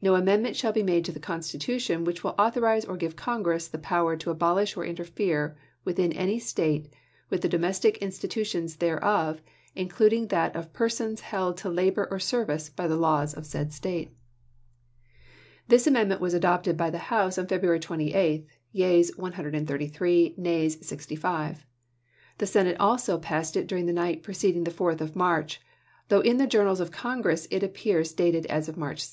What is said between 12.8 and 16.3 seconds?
the laws of said State. This amendment